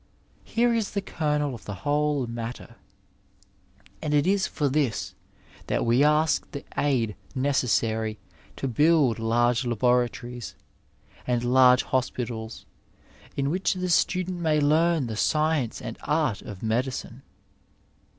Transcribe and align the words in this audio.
Here 0.45 0.73
is 0.73 0.93
the 0.95 1.01
kernel 1.01 1.53
of 1.53 1.65
the 1.65 1.75
whole 1.85 2.25
matter, 2.25 2.75
and 4.01 4.15
it 4.15 4.25
is 4.25 4.47
for 4.47 4.67
this 4.67 5.13
that 5.67 5.85
we 5.85 6.03
ask 6.03 6.49
the 6.51 6.65
aid 6.75 7.15
necessary 7.35 8.17
to 8.55 8.67
build 8.67 9.19
large 9.19 9.63
laboratories 9.63 10.55
and 11.27 11.43
large 11.43 11.83
hospitals 11.83 12.65
in 13.37 13.51
which 13.51 13.75
the 13.75 13.89
student 13.89 14.39
may 14.39 14.59
learn 14.59 15.05
the 15.05 15.15
science 15.15 15.79
and 15.83 15.99
art 16.01 16.41
of 16.41 16.63
medicine. 16.63 17.21